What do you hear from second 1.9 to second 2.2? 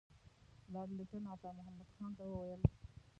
خان